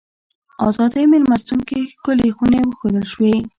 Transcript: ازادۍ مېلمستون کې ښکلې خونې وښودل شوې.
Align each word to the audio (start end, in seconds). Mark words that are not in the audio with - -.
ازادۍ 0.67 1.05
مېلمستون 1.13 1.59
کې 1.69 1.79
ښکلې 1.93 2.27
خونې 2.35 2.59
وښودل 2.65 3.05
شوې. 3.13 3.35